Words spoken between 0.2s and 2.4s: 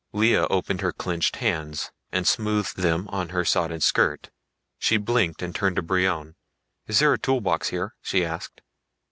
opened her clenched hands and